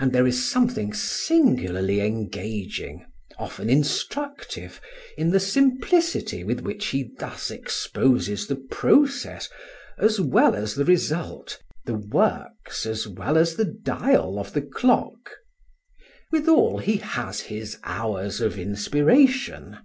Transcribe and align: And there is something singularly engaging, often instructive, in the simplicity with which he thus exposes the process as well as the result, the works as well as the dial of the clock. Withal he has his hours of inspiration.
And 0.00 0.12
there 0.14 0.26
is 0.26 0.50
something 0.50 0.94
singularly 0.94 2.00
engaging, 2.00 3.04
often 3.38 3.68
instructive, 3.68 4.80
in 5.18 5.28
the 5.30 5.40
simplicity 5.40 6.42
with 6.42 6.60
which 6.60 6.86
he 6.86 7.10
thus 7.18 7.50
exposes 7.50 8.46
the 8.46 8.56
process 8.56 9.50
as 9.98 10.18
well 10.18 10.54
as 10.54 10.74
the 10.74 10.86
result, 10.86 11.60
the 11.84 11.96
works 11.98 12.86
as 12.86 13.06
well 13.06 13.36
as 13.36 13.56
the 13.56 13.66
dial 13.66 14.38
of 14.38 14.54
the 14.54 14.62
clock. 14.62 15.32
Withal 16.30 16.78
he 16.78 16.96
has 16.96 17.40
his 17.42 17.76
hours 17.84 18.40
of 18.40 18.58
inspiration. 18.58 19.76